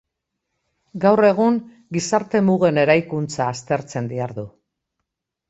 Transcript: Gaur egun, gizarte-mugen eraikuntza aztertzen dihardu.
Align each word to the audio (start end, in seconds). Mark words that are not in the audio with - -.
Gaur 1.03 1.21
egun, 1.27 1.59
gizarte-mugen 1.97 2.81
eraikuntza 2.85 3.45
aztertzen 3.53 4.11
dihardu. 4.15 4.49